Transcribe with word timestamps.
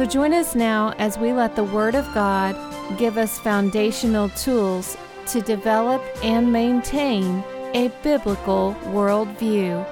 So 0.00 0.06
join 0.06 0.32
us 0.32 0.54
now 0.54 0.94
as 0.96 1.18
we 1.18 1.34
let 1.34 1.56
the 1.56 1.64
Word 1.64 1.94
of 1.94 2.06
God 2.14 2.56
give 2.96 3.18
us 3.18 3.38
foundational 3.38 4.30
tools 4.30 4.96
to 5.26 5.42
develop 5.42 6.02
and 6.22 6.50
maintain 6.50 7.44
a 7.74 7.92
biblical 8.02 8.74
worldview. 8.84 9.84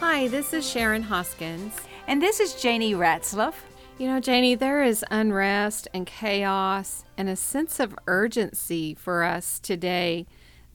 Hi, 0.00 0.26
this 0.26 0.52
is 0.52 0.68
Sharon 0.68 1.02
Hoskins. 1.02 1.72
And 2.08 2.20
this 2.20 2.40
is 2.40 2.60
Janie 2.60 2.94
Ratzloff. 2.94 3.54
You 3.96 4.08
know, 4.08 4.18
Janie, 4.18 4.56
there 4.56 4.82
is 4.82 5.04
unrest 5.08 5.86
and 5.94 6.04
chaos 6.04 7.04
and 7.16 7.28
a 7.28 7.36
sense 7.36 7.78
of 7.78 7.96
urgency 8.08 8.94
for 8.94 9.22
us 9.22 9.60
today 9.60 10.26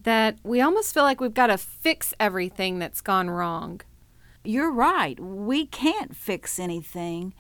that 0.03 0.37
we 0.45 0.61
almost 0.61 0.93
feel 0.93 1.03
like 1.03 1.19
we've 1.19 1.33
got 1.33 1.47
to 1.47 1.57
fix 1.57 2.13
everything 2.17 2.79
that's 2.79 3.01
gone 3.01 3.29
wrong. 3.29 3.81
You're 4.43 4.71
right. 4.71 5.19
We 5.19 5.65
can't 5.65 6.15
fix 6.15 6.59
anything. 6.59 7.33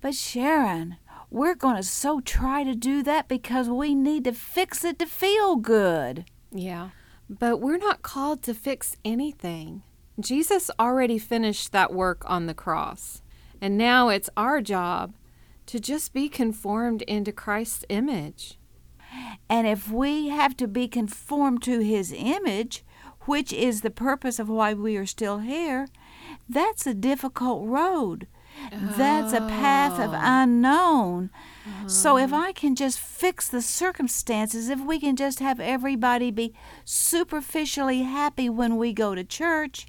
But 0.00 0.14
Sharon, 0.14 0.96
we're 1.30 1.54
going 1.54 1.76
to 1.76 1.82
so 1.82 2.20
try 2.20 2.64
to 2.64 2.74
do 2.74 3.02
that 3.02 3.28
because 3.28 3.68
we 3.68 3.94
need 3.94 4.24
to 4.24 4.32
fix 4.32 4.84
it 4.84 4.98
to 5.00 5.06
feel 5.06 5.56
good. 5.56 6.24
Yeah. 6.52 6.90
But 7.28 7.60
we're 7.60 7.78
not 7.78 8.02
called 8.02 8.42
to 8.44 8.54
fix 8.54 8.96
anything. 9.04 9.82
Jesus 10.18 10.70
already 10.78 11.18
finished 11.18 11.72
that 11.72 11.92
work 11.92 12.22
on 12.26 12.46
the 12.46 12.54
cross. 12.54 13.20
And 13.60 13.76
now 13.76 14.08
it's 14.08 14.30
our 14.36 14.60
job 14.60 15.14
to 15.66 15.80
just 15.80 16.12
be 16.12 16.28
conformed 16.28 17.02
into 17.02 17.32
Christ's 17.32 17.84
image. 17.88 18.58
And 19.48 19.66
if 19.66 19.90
we 19.90 20.28
have 20.28 20.56
to 20.58 20.68
be 20.68 20.88
conformed 20.88 21.62
to 21.64 21.80
his 21.80 22.14
image, 22.16 22.84
which 23.22 23.52
is 23.52 23.80
the 23.80 23.90
purpose 23.90 24.38
of 24.38 24.48
why 24.48 24.74
we 24.74 24.96
are 24.96 25.06
still 25.06 25.38
here, 25.38 25.88
that's 26.48 26.86
a 26.86 26.94
difficult 26.94 27.66
road. 27.66 28.26
That's 28.72 29.32
a 29.32 29.40
path 29.40 30.00
of 30.00 30.12
Oh. 30.14 30.20
unknown. 30.22 31.30
So 31.86 32.16
if 32.16 32.32
uh-huh. 32.32 32.46
I 32.46 32.52
can 32.52 32.74
just 32.74 32.98
fix 32.98 33.48
the 33.48 33.60
circumstances, 33.60 34.68
if 34.68 34.80
we 34.80 34.98
can 34.98 35.16
just 35.16 35.40
have 35.40 35.60
everybody 35.60 36.30
be 36.30 36.54
superficially 36.84 38.02
happy 38.02 38.48
when 38.48 38.76
we 38.76 38.92
go 38.92 39.14
to 39.14 39.24
church, 39.24 39.86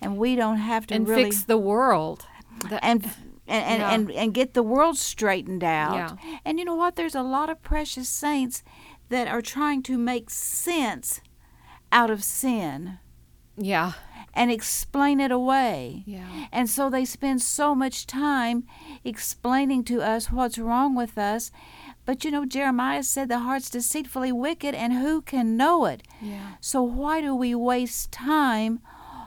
and 0.00 0.16
we 0.16 0.36
don't 0.36 0.58
have 0.58 0.86
to 0.86 0.94
and 0.94 1.08
really 1.08 1.24
fix 1.24 1.42
the 1.44 1.58
world. 1.58 2.26
That- 2.70 2.84
and 2.84 3.04
and, 3.48 3.64
and, 3.64 3.80
Yeah. 3.80 3.90
and 3.94 4.10
and 4.10 4.34
get 4.34 4.54
the 4.54 4.62
world 4.62 4.96
straightened 4.98 5.62
out. 5.62 5.94
Yeah. 5.94 6.38
And 6.44 6.58
you 6.58 6.64
know 6.64 6.74
what? 6.74 6.96
There's 6.96 7.14
a 7.14 7.22
lot 7.22 7.48
of 7.50 7.62
precious 7.62 8.08
saints 8.08 8.62
that 9.08 9.28
are 9.28 9.42
trying 9.42 9.82
to 9.84 9.96
make 9.98 10.30
sense 10.30 11.20
out 11.92 12.10
of 12.10 12.24
sin 12.24 12.98
yeah. 13.58 13.92
And 14.36 14.50
explain 14.50 15.18
it 15.18 15.32
away. 15.32 16.04
Yeah. 16.06 16.46
And 16.52 16.68
so 16.68 16.90
they 16.90 17.06
spend 17.06 17.40
so 17.40 17.74
much 17.74 18.06
time 18.06 18.64
explaining 19.02 19.82
to 19.84 20.02
us 20.02 20.30
what's 20.30 20.58
wrong 20.58 20.94
with 20.94 21.16
us. 21.16 21.50
But 22.04 22.22
you 22.22 22.30
know, 22.30 22.44
Jeremiah 22.44 23.02
said 23.02 23.28
the 23.28 23.40
heart's 23.40 23.70
deceitfully 23.70 24.30
wicked, 24.30 24.74
and 24.74 24.92
who 24.92 25.22
can 25.22 25.56
know 25.56 25.86
it? 25.86 26.02
Yeah. 26.20 26.56
So 26.60 26.82
why 26.82 27.22
do 27.22 27.34
we 27.34 27.54
waste 27.54 28.12
time 28.12 28.80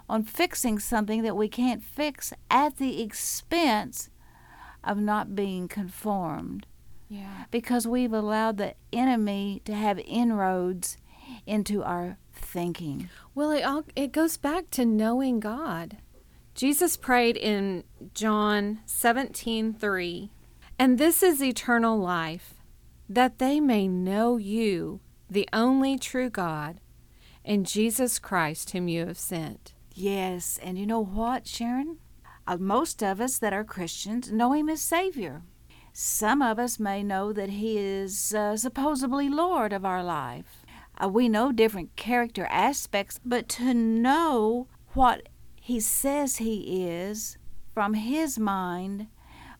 on 0.08 0.24
fixing 0.24 0.78
something 0.80 1.24
that 1.24 1.36
we 1.36 1.50
can't 1.50 1.84
fix 1.84 2.32
at 2.50 2.78
the 2.78 3.02
expense 3.02 4.10
of 4.84 5.00
not 5.00 5.36
being 5.36 5.68
conformed? 5.68 6.68
Yeah. 7.10 7.46
Because 7.50 7.88
we've 7.88 8.14
allowed 8.14 8.58
the 8.58 8.76
enemy 8.94 9.64
to 9.66 9.74
have 9.74 10.00
inroads 10.06 10.98
into 11.48 11.84
our 11.84 12.18
thinking. 12.50 13.10
Well, 13.36 13.52
it 13.52 13.62
all 13.62 13.84
it 13.96 14.12
goes 14.12 14.38
back 14.38 14.70
to 14.72 14.86
knowing 14.86 15.40
God. 15.40 15.98
Jesus 16.56 16.98
prayed 16.98 17.38
in 17.38 17.84
John 18.14 18.80
17:3, 18.86 20.32
"And 20.78 20.98
this 20.98 21.24
is 21.24 21.42
eternal 21.42 21.98
life, 21.98 22.56
that 23.08 23.40
they 23.40 23.60
may 23.60 23.88
know 23.88 24.38
you, 24.38 25.00
the 25.30 25.48
only 25.54 25.98
true 25.98 26.30
God, 26.30 26.82
and 27.46 27.66
Jesus 27.66 28.20
Christ 28.20 28.72
whom 28.72 28.88
you 28.88 29.06
have 29.06 29.20
sent." 29.20 29.74
Yes, 29.94 30.60
and 30.62 30.78
you 30.78 30.86
know 30.86 31.04
what, 31.04 31.48
Sharon? 31.48 31.98
Uh, 32.48 32.58
most 32.58 33.04
of 33.04 33.22
us 33.22 33.38
that 33.38 33.54
are 33.54 33.64
Christians 33.64 34.32
know 34.32 34.54
Him 34.54 34.70
as 34.70 34.82
Savior. 34.82 35.44
Some 35.94 36.42
of 36.42 36.58
us 36.58 36.80
may 36.80 37.04
know 37.04 37.32
that 37.34 37.50
He 37.50 37.78
is 37.78 38.34
uh, 38.34 38.58
supposedly 38.58 39.30
Lord 39.30 39.74
of 39.74 39.86
our 39.86 40.04
life. 40.04 40.66
Uh, 41.02 41.08
we 41.08 41.30
know 41.30 41.52
different 41.52 41.96
character 41.96 42.48
aspects, 42.50 43.20
but 43.24 43.48
to 43.50 43.74
know 43.74 44.68
what 44.94 45.30
He 45.62 45.80
says 45.80 46.38
He 46.38 46.84
is 46.86 47.38
from 47.74 47.94
His 47.94 48.38
mind 48.38 49.08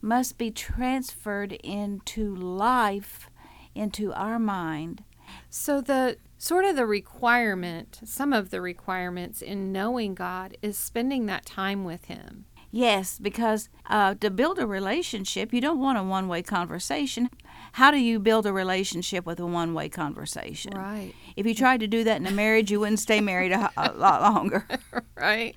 must 0.02 0.38
be 0.38 0.52
transferred 0.52 1.54
into 1.54 2.34
life, 2.36 3.30
into 3.76 4.14
our 4.14 4.40
mind. 4.40 5.04
So 5.50 5.82
the 5.82 6.18
sort 6.38 6.66
of 6.66 6.76
the 6.76 6.86
requirement, 6.86 8.00
some 8.06 8.34
of 8.34 8.50
the 8.50 8.62
requirements 8.62 9.42
in 9.42 9.72
knowing 9.72 10.16
God 10.16 10.58
is 10.62 10.78
spending 10.78 11.26
that 11.26 11.46
time 11.46 11.84
with 11.84 12.06
him. 12.06 12.46
Yes, 12.72 13.18
because 13.18 13.70
uh, 13.88 14.14
to 14.16 14.30
build 14.30 14.60
a 14.60 14.68
relationship, 14.68 15.54
you 15.54 15.62
don't 15.62 15.80
want 15.80 15.98
a 15.98 16.04
one 16.04 16.28
way 16.28 16.44
conversation. 16.44 17.30
How 17.74 17.90
do 17.92 17.98
you 17.98 18.20
build 18.20 18.46
a 18.46 18.54
relationship 18.54 19.26
with 19.26 19.40
a 19.40 19.46
one 19.46 19.74
way 19.74 19.90
conversation? 19.90 20.74
Right. 20.76 21.14
If 21.36 21.46
you 21.46 21.56
tried 21.56 21.80
to 21.80 21.88
do 21.88 22.04
that 22.04 22.18
in 22.18 22.28
a 22.28 22.32
marriage, 22.32 22.72
you 22.72 22.80
wouldn't 22.80 23.00
stay 23.00 23.22
married 23.22 23.52
a, 23.52 23.72
a 23.78 23.92
lot 23.94 24.22
longer. 24.22 24.66
Right. 25.16 25.54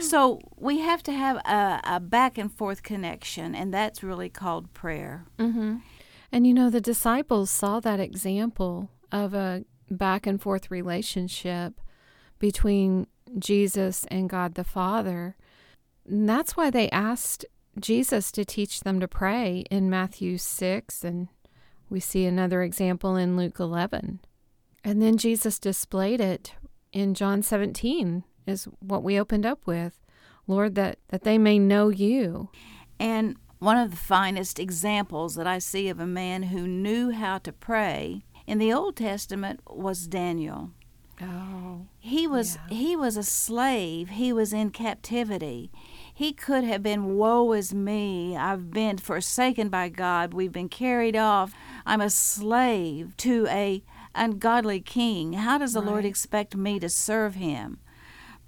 so 0.00 0.40
we 0.56 0.80
have 0.80 1.04
to 1.04 1.12
have 1.12 1.36
a, 1.36 1.80
a 1.84 2.00
back 2.00 2.36
and 2.36 2.52
forth 2.52 2.82
connection, 2.82 3.54
and 3.54 3.72
that's 3.72 4.02
really 4.02 4.28
called 4.28 4.74
prayer. 4.74 5.24
Mm-hmm. 5.38 5.76
And 6.32 6.46
you 6.46 6.52
know, 6.52 6.68
the 6.68 6.80
disciples 6.80 7.48
saw 7.48 7.78
that 7.78 8.00
example 8.00 8.90
of 9.12 9.34
a 9.34 9.64
back 9.88 10.26
and 10.26 10.42
forth 10.42 10.70
relationship 10.70 11.80
between 12.40 13.06
Jesus 13.38 14.04
and 14.10 14.28
God 14.28 14.54
the 14.54 14.64
Father. 14.64 15.36
And 16.08 16.28
that's 16.28 16.56
why 16.56 16.70
they 16.70 16.90
asked 16.90 17.44
Jesus 17.78 18.32
to 18.32 18.44
teach 18.44 18.80
them 18.80 18.98
to 19.00 19.08
pray 19.08 19.64
in 19.70 19.90
Matthew 19.90 20.38
6, 20.38 21.04
and 21.04 21.28
we 21.90 22.00
see 22.00 22.24
another 22.24 22.62
example 22.62 23.16
in 23.16 23.36
Luke 23.36 23.60
11. 23.60 24.20
And 24.84 25.02
then 25.02 25.16
Jesus 25.16 25.58
displayed 25.58 26.20
it 26.20 26.54
in 26.92 27.14
John 27.14 27.42
17, 27.42 28.24
is 28.46 28.64
what 28.80 29.02
we 29.02 29.20
opened 29.20 29.44
up 29.46 29.60
with. 29.66 30.00
Lord, 30.46 30.74
that, 30.76 30.98
that 31.08 31.24
they 31.24 31.36
may 31.36 31.58
know 31.58 31.88
you. 31.90 32.48
And 32.98 33.36
one 33.58 33.76
of 33.76 33.90
the 33.90 33.96
finest 33.96 34.58
examples 34.58 35.34
that 35.34 35.46
I 35.46 35.58
see 35.58 35.88
of 35.88 36.00
a 36.00 36.06
man 36.06 36.44
who 36.44 36.66
knew 36.66 37.10
how 37.10 37.38
to 37.38 37.52
pray 37.52 38.22
in 38.46 38.58
the 38.58 38.72
Old 38.72 38.96
Testament 38.96 39.60
was 39.66 40.06
Daniel. 40.06 40.70
Oh. 41.20 41.86
He 41.98 42.26
was 42.26 42.56
Yeah. 42.70 42.76
he 42.76 42.96
was 42.96 43.16
a 43.16 43.22
slave. 43.24 44.10
He 44.10 44.32
was 44.32 44.52
in 44.52 44.70
captivity. 44.70 45.70
He 46.18 46.32
could 46.32 46.64
have 46.64 46.82
been 46.82 47.14
woe 47.16 47.52
is 47.52 47.72
me. 47.72 48.36
I've 48.36 48.72
been 48.72 48.98
forsaken 48.98 49.68
by 49.68 49.88
God. 49.88 50.34
We've 50.34 50.50
been 50.50 50.68
carried 50.68 51.14
off. 51.14 51.54
I'm 51.86 52.00
a 52.00 52.10
slave 52.10 53.16
to 53.18 53.46
a 53.48 53.84
ungodly 54.16 54.80
king. 54.80 55.34
How 55.34 55.58
does 55.58 55.74
the 55.74 55.80
Lord 55.80 56.04
expect 56.04 56.56
me 56.56 56.80
to 56.80 56.88
serve 56.88 57.36
him? 57.36 57.78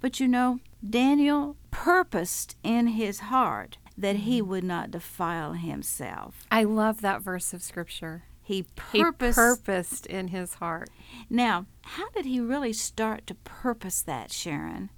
But 0.01 0.19
you 0.19 0.27
know, 0.27 0.59
Daniel 0.85 1.55
purposed 1.71 2.57
in 2.61 2.87
his 2.87 3.19
heart 3.21 3.77
that 3.97 4.17
Mm-hmm. 4.17 4.25
he 4.25 4.41
would 4.41 4.65
not 4.65 4.91
defile 4.91 5.53
himself. 5.53 6.45
I 6.51 6.65
love 6.65 6.99
that 6.99 7.21
verse 7.21 7.53
of 7.53 7.63
scripture. 7.63 8.23
He 8.43 8.65
He 8.91 9.01
purposed 9.01 9.37
purposed 9.37 10.05
in 10.07 10.27
his 10.27 10.55
heart. 10.55 10.89
Now, 11.29 11.67
how 11.83 12.09
did 12.09 12.25
he 12.25 12.41
really 12.41 12.73
start 12.73 13.25
to 13.27 13.35
purpose 13.35 14.01
that, 14.01 14.29
Sharon? 14.33 14.89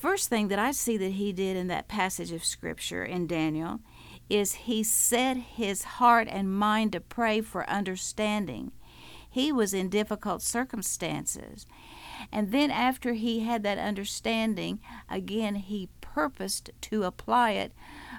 First 0.00 0.30
thing 0.30 0.48
that 0.48 0.58
I 0.58 0.70
see 0.70 0.96
that 0.96 1.12
he 1.12 1.30
did 1.30 1.58
in 1.58 1.66
that 1.66 1.86
passage 1.86 2.32
of 2.32 2.42
scripture 2.42 3.04
in 3.04 3.26
Daniel 3.26 3.80
is 4.30 4.54
he 4.54 4.82
set 4.82 5.36
his 5.36 5.84
heart 5.84 6.26
and 6.30 6.50
mind 6.50 6.92
to 6.92 7.00
pray 7.00 7.42
for 7.42 7.68
understanding. 7.68 8.72
He 9.28 9.52
was 9.52 9.74
in 9.74 9.90
difficult 9.90 10.40
circumstances. 10.40 11.66
And 12.32 12.50
then, 12.50 12.70
after 12.70 13.12
he 13.12 13.40
had 13.40 13.62
that 13.64 13.76
understanding, 13.76 14.80
again, 15.10 15.56
he 15.56 15.90
purposed 16.00 16.70
to 16.80 17.02
apply 17.02 17.50
it 17.52 17.72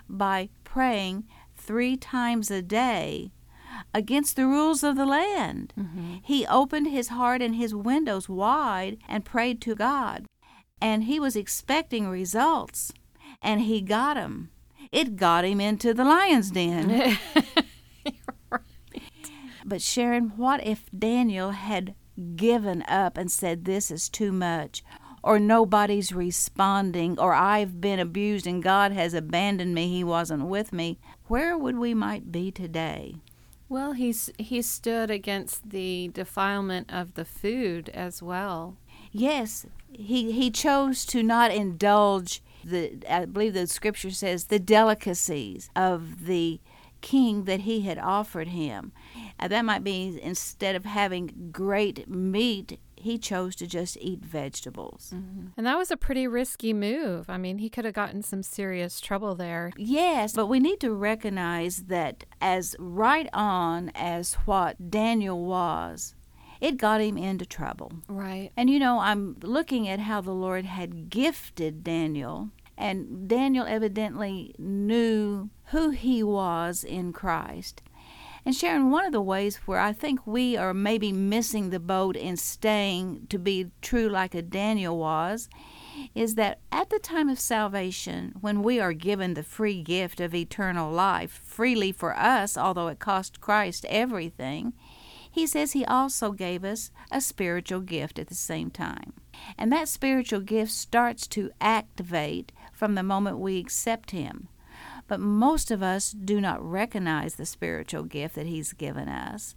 by 0.07 0.49
praying 0.63 1.23
three 1.57 1.97
times 1.97 2.51
a 2.51 2.61
day 2.61 3.31
against 3.91 4.35
the 4.35 4.45
rules 4.45 4.83
of 4.83 4.95
the 4.95 5.05
land. 5.07 5.73
Mm-hmm. 5.75 6.17
He 6.21 6.45
opened 6.45 6.89
his 6.89 7.07
heart 7.07 7.41
and 7.41 7.55
his 7.55 7.73
windows 7.73 8.29
wide 8.29 8.99
and 9.07 9.25
prayed 9.25 9.61
to 9.61 9.73
God. 9.73 10.27
And 10.81 11.03
he 11.03 11.19
was 11.19 11.35
expecting 11.35 12.07
results, 12.07 12.91
and 13.41 13.61
he 13.61 13.81
got 13.81 14.15
them. 14.15 14.49
It 14.91 15.15
got 15.15 15.45
him 15.45 15.61
into 15.61 15.93
the 15.93 16.03
lion's 16.03 16.51
den. 16.51 16.89
right. 18.49 18.61
But 19.63 19.81
Sharon, 19.81 20.33
what 20.35 20.65
if 20.65 20.85
Daniel 20.97 21.51
had 21.51 21.95
given 22.35 22.83
up 22.83 23.17
and 23.17 23.31
said, 23.31 23.65
This 23.65 23.91
is 23.91 24.09
too 24.09 24.31
much? 24.31 24.83
Or 25.23 25.39
nobody's 25.39 26.11
responding, 26.11 27.19
or 27.19 27.33
I've 27.33 27.79
been 27.79 27.99
abused 27.99 28.47
and 28.47 28.63
God 28.63 28.91
has 28.91 29.13
abandoned 29.13 29.75
me, 29.75 29.87
He 29.87 30.03
wasn't 30.03 30.47
with 30.47 30.73
me. 30.73 30.99
Where 31.27 31.57
would 31.57 31.77
we 31.77 31.93
might 31.93 32.31
be 32.31 32.51
today? 32.51 33.15
Well, 33.69 33.93
he's 33.93 34.29
he 34.37 34.61
stood 34.61 35.09
against 35.09 35.69
the 35.69 36.09
defilement 36.13 36.91
of 36.91 37.13
the 37.13 37.23
food 37.23 37.87
as 37.93 38.21
well. 38.21 38.75
Yes, 39.13 39.65
he 39.93 40.31
he 40.31 40.51
chose 40.51 41.05
to 41.05 41.23
not 41.23 41.51
indulge 41.51 42.41
the 42.63 42.97
I 43.09 43.25
believe 43.25 43.53
the 43.53 43.67
scripture 43.67 44.11
says 44.11 44.45
the 44.45 44.59
delicacies 44.59 45.69
of 45.75 46.25
the 46.25 46.59
king 47.01 47.45
that 47.45 47.61
he 47.61 47.81
had 47.81 47.97
offered 47.97 48.49
him. 48.49 48.91
Uh, 49.39 49.47
that 49.47 49.65
might 49.65 49.83
be 49.83 50.19
instead 50.21 50.75
of 50.75 50.85
having 50.85 51.49
great 51.51 52.07
meat, 52.07 52.79
he 52.95 53.17
chose 53.17 53.55
to 53.55 53.67
just 53.67 53.97
eat 53.99 54.23
vegetables. 54.23 55.11
Mm-hmm. 55.13 55.47
And 55.57 55.65
that 55.65 55.77
was 55.77 55.91
a 55.91 55.97
pretty 55.97 56.27
risky 56.27 56.73
move. 56.73 57.29
I 57.29 57.37
mean, 57.37 57.57
he 57.57 57.69
could 57.69 57.85
have 57.85 57.95
gotten 57.95 58.21
some 58.21 58.43
serious 58.43 58.99
trouble 59.01 59.35
there. 59.35 59.71
Yes, 59.75 60.33
but 60.33 60.45
we 60.45 60.59
need 60.59 60.79
to 60.81 60.93
recognize 60.93 61.83
that 61.87 62.23
as 62.39 62.75
right 62.79 63.27
on 63.33 63.91
as 63.95 64.35
what 64.45 64.91
Daniel 64.91 65.43
was, 65.43 66.13
it 66.61 66.77
got 66.77 67.01
him 67.01 67.17
into 67.17 67.45
trouble. 67.45 67.91
Right. 68.07 68.51
And 68.55 68.69
you 68.69 68.79
know, 68.79 68.99
I'm 68.99 69.35
looking 69.41 69.89
at 69.89 69.99
how 69.99 70.21
the 70.21 70.31
Lord 70.31 70.65
had 70.65 71.09
gifted 71.09 71.83
Daniel, 71.83 72.49
and 72.77 73.27
Daniel 73.27 73.65
evidently 73.65 74.55
knew 74.57 75.49
who 75.65 75.89
he 75.89 76.23
was 76.23 76.83
in 76.83 77.11
Christ. 77.11 77.81
And 78.43 78.55
Sharon, 78.55 78.89
one 78.89 79.05
of 79.05 79.11
the 79.11 79.21
ways 79.21 79.57
where 79.65 79.79
I 79.79 79.93
think 79.93 80.25
we 80.25 80.57
are 80.57 80.73
maybe 80.73 81.11
missing 81.11 81.69
the 81.69 81.79
boat 81.79 82.15
in 82.15 82.37
staying 82.37 83.27
to 83.29 83.37
be 83.37 83.71
true 83.81 84.09
like 84.09 84.33
a 84.33 84.41
Daniel 84.41 84.97
was 84.97 85.47
is 86.15 86.35
that 86.35 86.59
at 86.71 86.89
the 86.89 86.97
time 86.97 87.29
of 87.29 87.39
salvation, 87.39 88.33
when 88.41 88.63
we 88.63 88.79
are 88.79 88.93
given 88.93 89.33
the 89.33 89.43
free 89.43 89.83
gift 89.83 90.19
of 90.19 90.33
eternal 90.33 90.91
life 90.91 91.41
freely 91.43 91.91
for 91.91 92.17
us, 92.17 92.57
although 92.57 92.87
it 92.87 92.97
cost 92.97 93.41
Christ 93.41 93.85
everything, 93.89 94.73
he 95.31 95.47
says 95.47 95.71
he 95.71 95.85
also 95.85 96.31
gave 96.31 96.63
us 96.63 96.91
a 97.11 97.21
spiritual 97.21 97.79
gift 97.79 98.19
at 98.19 98.27
the 98.27 98.35
same 98.35 98.69
time. 98.69 99.13
And 99.57 99.71
that 99.71 99.87
spiritual 99.87 100.41
gift 100.41 100.71
starts 100.71 101.25
to 101.27 101.51
activate 101.59 102.51
from 102.73 102.95
the 102.95 103.03
moment 103.03 103.39
we 103.39 103.57
accept 103.57 104.11
him. 104.11 104.49
But 105.07 105.19
most 105.19 105.71
of 105.71 105.83
us 105.83 106.11
do 106.11 106.39
not 106.39 106.63
recognize 106.63 107.35
the 107.35 107.45
spiritual 107.45 108.03
gift 108.03 108.35
that 108.35 108.45
He's 108.45 108.71
given 108.71 109.09
us. 109.09 109.55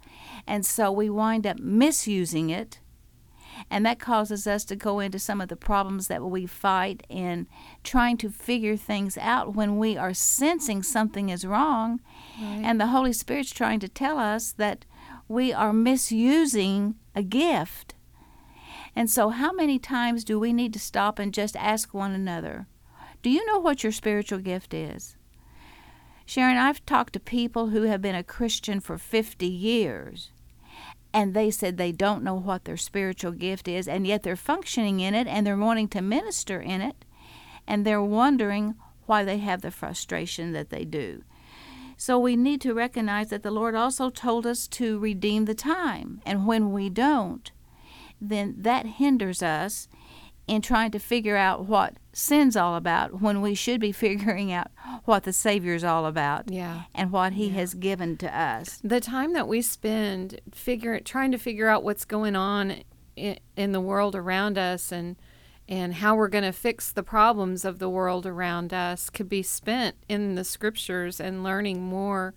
And 0.49 0.67
so 0.67 0.91
we 0.91 1.09
wind 1.09 1.47
up 1.47 1.61
misusing 1.61 2.51
it. 2.51 2.81
And 3.71 3.87
that 3.87 4.01
causes 4.01 4.49
us 4.49 4.65
to 4.65 4.75
go 4.75 4.99
into 4.99 5.21
some 5.21 5.41
of 5.41 5.49
the 5.49 5.55
problems 5.55 6.09
that 6.09 6.25
we 6.25 6.45
fight 6.45 7.07
in 7.09 7.47
trying 7.85 8.17
to 8.17 8.31
figure 8.31 8.77
things 8.77 9.17
out 9.17 9.55
when 9.55 9.79
we 9.79 9.97
are 9.97 10.13
sensing 10.13 10.83
something 10.83 11.29
is 11.29 11.47
wrong. 11.47 12.01
Right. 12.37 12.63
And 12.65 12.81
the 12.81 12.89
Holy 12.89 13.13
Spirit's 13.13 13.53
trying 13.53 13.79
to 13.79 13.89
tell 13.89 14.19
us 14.19 14.51
that 14.53 14.85
we 15.29 15.53
are 15.53 15.73
misusing 15.73 16.97
a 17.15 17.23
gift. 17.23 17.95
And 18.97 19.11
so, 19.11 19.31
how 19.31 19.53
many 19.53 19.79
times 19.79 20.25
do 20.25 20.39
we 20.39 20.53
need 20.53 20.73
to 20.75 20.79
stop 20.79 21.19
and 21.19 21.35
just 21.35 21.57
ask 21.57 21.93
one 21.93 22.13
another, 22.13 22.67
Do 23.23 23.31
you 23.31 23.45
know 23.47 23.59
what 23.59 23.83
your 23.83 23.93
spiritual 23.93 24.39
gift 24.39 24.73
is? 24.73 25.17
Sharon, 26.27 26.57
I've 26.57 26.85
talked 26.87 27.13
to 27.15 27.21
people 27.21 27.69
who 27.69 27.83
have 27.83 28.01
been 28.01 28.15
a 28.15 28.23
Christian 28.23 28.81
for 28.81 28.97
50 28.97 29.47
years, 29.47 30.31
and 31.13 31.35
they 31.35 31.51
said 31.51 31.77
they 31.77 31.93
don't 31.93 32.25
know 32.25 32.35
what 32.35 32.65
their 32.65 32.77
spiritual 32.77 33.33
gift 33.33 33.69
is, 33.69 33.87
and 33.87 34.07
yet 34.07 34.23
they're 34.23 34.37
functioning 34.37 35.01
in 35.01 35.15
it 35.15 35.27
and 35.27 35.47
they're 35.47 35.57
wanting 35.57 35.89
to 35.89 36.01
minister 36.01 36.61
in 36.61 36.81
it, 36.81 37.05
and 37.67 37.85
they're 37.85 38.03
wondering 38.03 38.75
why 39.07 39.23
they 39.23 39.39
have 39.39 39.61
the 39.61 39.71
frustration 39.71 40.53
that 40.53 40.71
they 40.71 40.85
do. 40.85 41.23
So 41.97 42.19
we 42.19 42.37
need 42.37 42.61
to 42.63 42.75
recognize 42.75 43.31
that 43.31 43.43
the 43.43 43.51
Lord 43.51 43.75
also 43.75 44.11
told 44.11 44.47
us 44.47 44.67
to 44.69 44.99
redeem 44.99 45.45
the 45.45 45.55
time, 45.55 46.21
and 46.27 46.47
when 46.47 46.73
we 46.73 46.91
don't, 46.91 47.51
then 48.21 48.55
that 48.59 48.87
hinders 48.87 49.43
us 49.43 49.89
in 50.47 50.61
trying 50.61 50.91
to 50.91 50.99
figure 50.99 51.37
out 51.37 51.65
what 51.65 51.95
sin's 52.13 52.57
all 52.57 52.77
about 52.77 53.21
when 53.21 53.41
we 53.41 53.55
should 53.55 53.81
be 53.81 53.93
figuring 54.07 54.53
out 54.53 54.69
what 55.05 55.25
the 55.25 55.33
Savior's 55.33 55.85
all 55.85 56.07
about 56.07 56.51
yeah. 56.51 56.83
and 56.95 57.11
what 57.11 57.35
He 57.35 57.47
yeah. 57.47 57.55
has 57.55 57.75
given 57.75 58.17
to 58.19 58.39
us. 58.39 58.81
The 58.85 59.01
time 59.01 59.33
that 59.33 59.49
we 59.49 59.63
spend 59.63 60.41
figure 60.53 61.01
trying 61.01 61.33
to 61.33 61.39
figure 61.39 61.69
out 61.69 61.83
what's 61.83 62.05
going 62.05 62.37
on 62.37 62.83
in, 63.17 63.39
in 63.57 63.73
the 63.73 63.81
world 63.81 64.15
around 64.15 64.59
us 64.59 64.93
and 64.93 65.17
and 65.69 65.95
how 65.95 66.15
we're 66.15 66.29
going 66.29 66.45
to 66.45 66.53
fix 66.53 66.93
the 66.93 67.03
problems 67.03 67.65
of 67.65 67.79
the 67.79 67.89
world 67.89 68.27
around 68.27 68.73
us 68.73 69.09
could 69.09 69.29
be 69.29 69.43
spent 69.43 69.97
in 70.09 70.35
the 70.35 70.45
scriptures 70.45 71.21
and 71.21 71.43
learning 71.43 71.83
more 71.83 72.35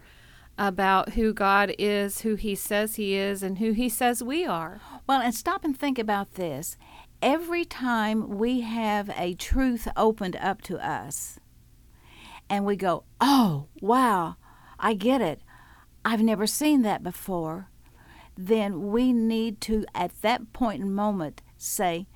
about 0.57 1.09
who 1.13 1.33
God 1.33 1.73
is, 1.77 2.21
who 2.21 2.35
He 2.35 2.55
says 2.55 2.95
He 2.95 3.15
is, 3.15 3.43
and 3.43 3.59
who 3.59 3.73
He 3.73 3.89
says 3.89 4.23
we 4.23 4.45
are. 4.45 4.81
Well, 5.05 5.21
and 5.21 5.35
stop 5.35 5.63
and 5.63 5.77
think 5.77 5.99
about 5.99 6.33
this 6.33 6.77
every 7.21 7.65
time 7.65 8.37
we 8.37 8.61
have 8.61 9.09
a 9.17 9.33
truth 9.33 9.87
opened 9.95 10.35
up 10.37 10.61
to 10.63 10.77
us 10.77 11.39
and 12.49 12.65
we 12.65 12.75
go, 12.75 13.03
oh, 13.19 13.67
wow, 13.81 14.35
I 14.79 14.93
get 14.93 15.21
it. 15.21 15.41
I've 16.05 16.21
never 16.21 16.47
seen 16.47 16.83
that 16.83 17.03
before. 17.03 17.69
Then 18.37 18.91
we 18.91 19.11
need 19.11 19.59
to, 19.61 19.85
at 19.93 20.21
that 20.21 20.53
point 20.53 20.81
in 20.81 20.93
moment, 20.93 21.41
say, 21.57 22.07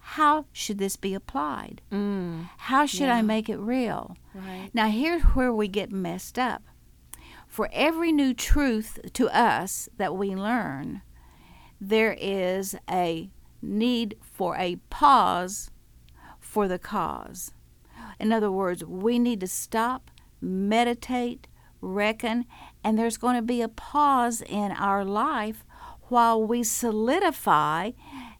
how 0.00 0.46
should 0.52 0.78
this 0.78 0.96
be 0.96 1.14
applied? 1.14 1.82
Mm, 1.92 2.48
how 2.56 2.86
should 2.86 3.02
yeah. 3.02 3.16
I 3.16 3.22
make 3.22 3.48
it 3.48 3.58
real? 3.58 4.16
Right. 4.34 4.70
Now, 4.72 4.88
here's 4.88 5.22
where 5.22 5.52
we 5.52 5.68
get 5.68 5.92
messed 5.92 6.38
up. 6.38 6.62
For 7.46 7.68
every 7.72 8.12
new 8.12 8.32
truth 8.32 8.98
to 9.12 9.28
us 9.28 9.88
that 9.96 10.16
we 10.16 10.34
learn, 10.34 11.02
there 11.80 12.16
is 12.18 12.76
a 12.88 13.30
need 13.62 14.16
for 14.20 14.56
a 14.56 14.76
pause 14.88 15.70
for 16.38 16.68
the 16.68 16.78
cause. 16.78 17.52
In 18.18 18.32
other 18.32 18.50
words, 18.50 18.84
we 18.84 19.18
need 19.18 19.40
to 19.40 19.46
stop, 19.46 20.10
meditate, 20.40 21.46
reckon, 21.80 22.44
and 22.84 22.98
there's 22.98 23.16
going 23.16 23.36
to 23.36 23.42
be 23.42 23.62
a 23.62 23.68
pause 23.68 24.42
in 24.42 24.72
our 24.72 25.04
life 25.04 25.64
while 26.08 26.42
we 26.42 26.62
solidify, 26.62 27.92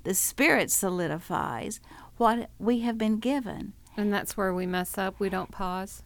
the 0.04 0.14
Spirit 0.14 0.70
solidifies 0.70 1.80
what 2.16 2.50
we 2.58 2.80
have 2.80 2.98
been 2.98 3.18
given. 3.18 3.72
And 3.96 4.12
that's 4.12 4.36
where 4.36 4.54
we 4.54 4.66
mess 4.66 4.96
up. 4.98 5.18
We 5.18 5.28
don't 5.28 5.50
pause. 5.50 6.02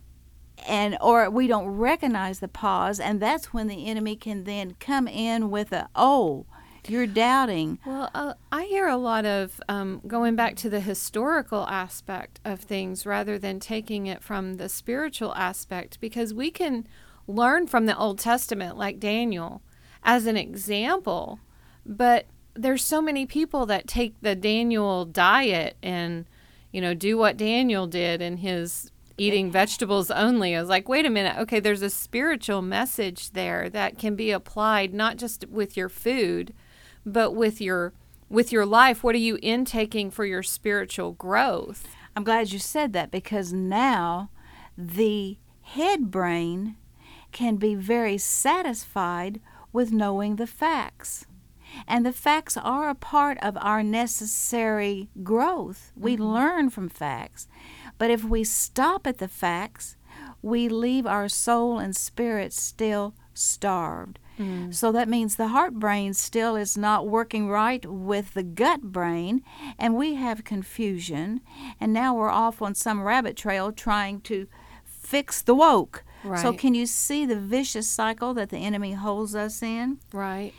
And 0.68 0.96
or 1.00 1.28
we 1.30 1.46
don't 1.46 1.66
recognize 1.66 2.38
the 2.38 2.48
pause, 2.48 3.00
and 3.00 3.20
that's 3.20 3.52
when 3.52 3.66
the 3.66 3.86
enemy 3.86 4.14
can 4.14 4.44
then 4.44 4.76
come 4.78 5.08
in 5.08 5.50
with 5.50 5.72
a 5.72 5.88
oh, 5.96 6.46
you're 6.88 7.06
doubting. 7.06 7.78
Well, 7.84 8.10
uh, 8.14 8.34
I 8.52 8.64
hear 8.64 8.86
a 8.86 8.96
lot 8.96 9.24
of 9.24 9.60
um, 9.68 10.00
going 10.06 10.36
back 10.36 10.56
to 10.56 10.70
the 10.70 10.80
historical 10.80 11.66
aspect 11.66 12.40
of 12.44 12.60
things 12.60 13.06
rather 13.06 13.38
than 13.38 13.58
taking 13.58 14.06
it 14.06 14.22
from 14.22 14.54
the 14.54 14.68
spiritual 14.68 15.34
aspect 15.34 16.00
because 16.00 16.34
we 16.34 16.50
can 16.50 16.86
learn 17.26 17.66
from 17.66 17.86
the 17.86 17.96
Old 17.96 18.18
Testament, 18.18 18.76
like 18.76 19.00
Daniel, 19.00 19.62
as 20.02 20.26
an 20.26 20.36
example. 20.36 21.40
But 21.86 22.26
there's 22.54 22.84
so 22.84 23.02
many 23.02 23.26
people 23.26 23.66
that 23.66 23.87
take 23.87 24.14
the 24.20 24.34
Daniel 24.34 25.04
diet 25.04 25.76
and, 25.82 26.26
you 26.73 26.80
know, 26.80 26.94
do 26.94 27.16
what 27.18 27.37
Daniel 27.37 27.87
did 27.87 28.23
in 28.23 28.38
his 28.38 28.90
eating 29.16 29.50
vegetables 29.50 30.11
only. 30.11 30.56
I 30.56 30.61
was 30.61 30.68
like, 30.68 30.88
wait 30.88 31.06
a 31.06 31.11
minute. 31.11 31.37
Okay, 31.38 31.61
there's 31.61 31.82
a 31.82 31.90
spiritual 31.90 32.62
message 32.62 33.30
there 33.30 33.68
that 33.70 33.99
can 33.99 34.16
be 34.16 34.30
applied 34.30 34.92
not 34.92 35.16
just 35.16 35.49
with 35.49 35.76
your 35.76 35.88
food, 35.88 36.52
but 37.04 37.32
with 37.32 37.61
your 37.61 37.92
with 38.28 38.50
your 38.50 38.66
life 38.66 39.04
what 39.04 39.14
are 39.14 39.18
you 39.18 39.38
intaking 39.42 40.11
for 40.11 40.25
your 40.25 40.42
spiritual 40.42 41.12
growth 41.12 41.87
i'm 42.16 42.25
glad 42.25 42.50
you 42.50 42.58
said 42.58 42.92
that 42.92 43.11
because 43.11 43.52
now 43.52 44.30
the 44.76 45.37
head 45.61 46.11
brain 46.11 46.75
can 47.32 47.56
be 47.56 47.75
very 47.75 48.16
satisfied 48.16 49.40
with 49.73 49.92
knowing 49.92 50.37
the 50.37 50.46
facts 50.46 51.26
and 51.86 52.04
the 52.04 52.12
facts 52.12 52.56
are 52.56 52.88
a 52.88 52.94
part 52.94 53.38
of 53.42 53.56
our 53.60 53.82
necessary 53.82 55.08
growth 55.22 55.92
we 55.96 56.14
mm-hmm. 56.14 56.24
learn 56.24 56.70
from 56.70 56.88
facts 56.88 57.48
but 57.98 58.10
if 58.10 58.24
we 58.24 58.44
stop 58.44 59.06
at 59.06 59.18
the 59.18 59.28
facts 59.28 59.96
we 60.42 60.68
leave 60.68 61.06
our 61.06 61.28
soul 61.28 61.78
and 61.78 61.96
spirit 61.96 62.52
still 62.52 63.14
starved. 63.32 64.18
Mm. 64.38 64.74
So 64.74 64.92
that 64.92 65.08
means 65.08 65.36
the 65.36 65.48
heart 65.48 65.74
brain 65.74 66.12
still 66.14 66.56
is 66.56 66.76
not 66.76 67.06
working 67.06 67.48
right 67.48 67.84
with 67.86 68.34
the 68.34 68.42
gut 68.42 68.82
brain, 68.82 69.42
and 69.78 69.96
we 69.96 70.14
have 70.14 70.44
confusion. 70.44 71.40
And 71.80 71.92
now 71.92 72.14
we're 72.14 72.30
off 72.30 72.60
on 72.60 72.74
some 72.74 73.02
rabbit 73.02 73.36
trail 73.36 73.72
trying 73.72 74.20
to 74.22 74.46
fix 74.84 75.40
the 75.40 75.54
woke. 75.54 76.04
Right. 76.24 76.40
So, 76.40 76.52
can 76.52 76.74
you 76.74 76.86
see 76.86 77.26
the 77.26 77.36
vicious 77.36 77.86
cycle 77.86 78.34
that 78.34 78.48
the 78.48 78.58
enemy 78.58 78.92
holds 78.92 79.34
us 79.34 79.62
in? 79.62 79.98
Right. 80.12 80.52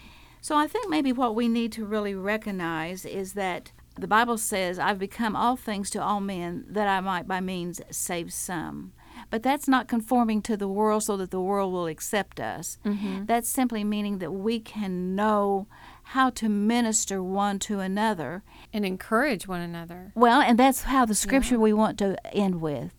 So, 0.46 0.56
I 0.56 0.68
think 0.68 0.92
maybe 0.92 1.12
what 1.12 1.34
we 1.34 1.48
need 1.48 1.72
to 1.72 1.86
really 1.86 2.14
recognize 2.14 3.04
is 3.04 3.34
that 3.34 3.72
the 4.00 4.06
Bible 4.06 4.38
says, 4.38 4.78
I've 4.78 5.00
become 5.00 5.36
all 5.36 5.56
things 5.56 5.90
to 5.90 6.04
all 6.04 6.22
men 6.22 6.66
that 6.70 6.88
I 6.88 7.02
might 7.02 7.28
by 7.28 7.42
means 7.42 7.82
save 7.90 8.32
some. 8.32 8.94
But 9.32 9.42
that's 9.42 9.68
not 9.68 9.88
conforming 9.88 10.44
to 10.44 10.56
the 10.56 10.68
world 10.68 11.02
so 11.02 11.18
that 11.18 11.32
the 11.32 11.42
world 11.42 11.74
will 11.74 11.88
accept 11.88 12.40
us. 12.40 12.78
Mm-hmm. 12.86 13.26
That's 13.26 13.50
simply 13.50 13.84
meaning 13.84 14.20
that 14.20 14.34
we 14.34 14.60
can 14.60 15.16
know 15.16 15.66
how 16.04 16.30
to 16.30 16.48
minister 16.48 17.24
one 17.24 17.58
to 17.62 17.80
another 17.80 18.44
and 18.72 18.86
encourage 18.86 19.48
one 19.48 19.62
another. 19.62 20.12
Well, 20.14 20.42
and 20.42 20.60
that's 20.60 20.84
how 20.84 21.08
the 21.08 21.16
scripture 21.16 21.56
yeah. 21.56 21.62
we 21.62 21.74
want 21.74 21.98
to 21.98 22.24
end 22.36 22.62
with. 22.62 22.94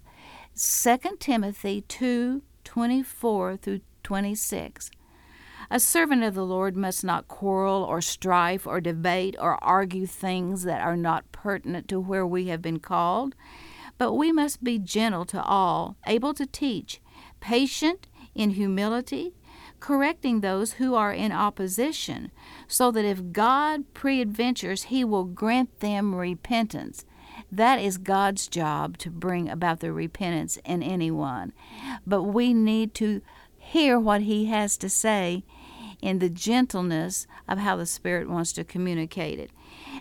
2 0.56 0.98
Timothy 1.20 1.82
2 1.82 2.42
24 2.64 3.56
through 3.56 3.80
26. 4.02 4.90
A 5.70 5.80
servant 5.80 6.22
of 6.22 6.34
the 6.34 6.46
Lord 6.46 6.76
must 6.76 7.04
not 7.04 7.28
quarrel 7.28 7.82
or 7.82 8.00
strife 8.00 8.66
or 8.66 8.80
debate 8.80 9.36
or 9.38 9.62
argue 9.62 10.06
things 10.06 10.62
that 10.62 10.80
are 10.80 10.96
not 10.96 11.30
pertinent 11.32 11.88
to 11.88 12.00
where 12.00 12.26
we 12.26 12.46
have 12.46 12.62
been 12.62 12.78
called 12.78 13.34
but 13.98 14.12
we 14.12 14.32
must 14.32 14.62
be 14.62 14.78
gentle 14.78 15.24
to 15.26 15.42
all, 15.42 15.96
able 16.06 16.34
to 16.34 16.46
teach, 16.46 17.00
patient 17.40 18.08
in 18.34 18.50
humility, 18.50 19.34
correcting 19.80 20.40
those 20.40 20.74
who 20.74 20.94
are 20.94 21.12
in 21.12 21.32
opposition, 21.32 22.30
so 22.68 22.90
that 22.90 23.04
if 23.04 23.32
God 23.32 23.84
preadventures, 23.94 24.84
he 24.84 25.04
will 25.04 25.24
grant 25.24 25.80
them 25.80 26.14
repentance. 26.14 27.04
That 27.50 27.78
is 27.78 27.98
God's 27.98 28.48
job 28.48 28.98
to 28.98 29.10
bring 29.10 29.48
about 29.48 29.80
the 29.80 29.92
repentance 29.92 30.58
in 30.64 30.82
anyone. 30.82 31.52
But 32.06 32.24
we 32.24 32.54
need 32.54 32.94
to 32.94 33.22
hear 33.58 33.98
what 33.98 34.22
he 34.22 34.46
has 34.46 34.76
to 34.78 34.88
say 34.88 35.44
in 36.02 36.18
the 36.18 36.28
gentleness 36.28 37.26
of 37.48 37.58
how 37.58 37.76
the 37.76 37.86
Spirit 37.86 38.28
wants 38.28 38.52
to 38.52 38.64
communicate 38.64 39.38
it. 39.38 39.50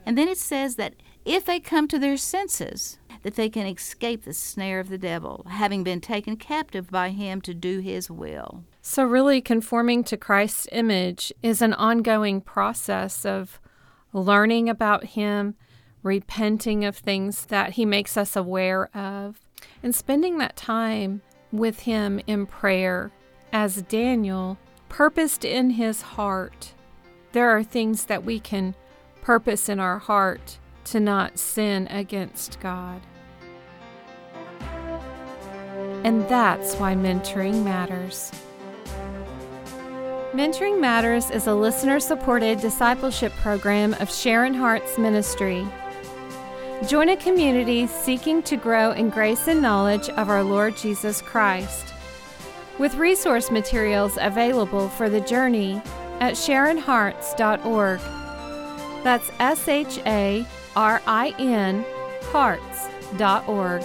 And 0.05 0.17
then 0.17 0.27
it 0.27 0.37
says 0.37 0.75
that 0.75 0.95
if 1.25 1.45
they 1.45 1.59
come 1.59 1.87
to 1.87 1.97
their 1.97 2.17
senses, 2.17 2.99
that 3.23 3.35
they 3.35 3.49
can 3.49 3.65
escape 3.65 4.23
the 4.23 4.33
snare 4.33 4.79
of 4.79 4.89
the 4.89 4.99
devil, 4.99 5.45
having 5.49 5.83
been 5.83 5.99
taken 5.99 6.37
captive 6.37 6.91
by 6.91 7.09
him 7.09 7.41
to 7.41 7.55
do 7.55 7.79
his 7.79 8.09
will. 8.11 8.63
So, 8.81 9.03
really, 9.03 9.41
conforming 9.41 10.03
to 10.05 10.17
Christ's 10.17 10.67
image 10.71 11.33
is 11.41 11.63
an 11.63 11.73
ongoing 11.73 12.39
process 12.39 13.25
of 13.25 13.59
learning 14.13 14.69
about 14.69 15.05
him, 15.05 15.55
repenting 16.03 16.85
of 16.85 16.95
things 16.95 17.47
that 17.47 17.71
he 17.71 17.85
makes 17.85 18.15
us 18.15 18.35
aware 18.35 18.95
of, 18.95 19.41
and 19.81 19.95
spending 19.95 20.37
that 20.37 20.55
time 20.55 21.23
with 21.51 21.79
him 21.81 22.21
in 22.27 22.45
prayer 22.45 23.11
as 23.51 23.81
Daniel 23.81 24.59
purposed 24.89 25.45
in 25.45 25.71
his 25.71 26.01
heart. 26.01 26.73
There 27.31 27.49
are 27.49 27.63
things 27.63 28.05
that 28.05 28.23
we 28.23 28.39
can 28.39 28.75
purpose 29.21 29.69
in 29.69 29.79
our 29.79 29.99
heart 29.99 30.59
to 30.85 30.99
not 30.99 31.39
sin 31.39 31.87
against 31.87 32.59
God. 32.59 33.01
And 36.03 36.27
that's 36.29 36.75
why 36.75 36.93
mentoring 36.93 37.63
matters. 37.63 38.31
Mentoring 40.35 40.81
Matters 40.81 41.31
is 41.31 41.47
a 41.47 41.55
listener 41.55 41.97
supported 41.97 42.59
discipleship 42.59 43.31
program 43.37 43.93
of 44.01 44.11
Sharon 44.11 44.53
Hart's 44.53 44.97
ministry. 44.97 45.65
Join 46.89 47.07
a 47.07 47.15
community 47.15 47.87
seeking 47.87 48.43
to 48.43 48.57
grow 48.57 48.91
in 48.91 49.09
grace 49.09 49.47
and 49.47 49.61
knowledge 49.61 50.09
of 50.09 50.29
our 50.29 50.43
Lord 50.43 50.75
Jesus 50.75 51.21
Christ. 51.21 51.94
With 52.77 52.95
resource 52.95 53.49
materials 53.51 54.17
available 54.19 54.89
for 54.89 55.09
the 55.09 55.21
journey 55.21 55.81
at 56.19 56.33
sharinhearts.org. 56.33 57.99
That's 59.03 59.31
S 59.39 59.67
H 59.67 59.99
A 60.05 60.45
R 60.75 61.01
I 61.07 61.33
N 61.39 61.85
Hearts.org. 62.31 63.83